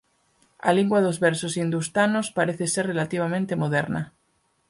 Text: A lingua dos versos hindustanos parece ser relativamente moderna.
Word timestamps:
A 0.67 0.69
lingua 0.77 0.99
dos 1.05 1.17
versos 1.27 1.57
hindustanos 1.59 2.31
parece 2.37 2.65
ser 2.73 2.85
relativamente 2.91 3.59
moderna. 3.63 4.01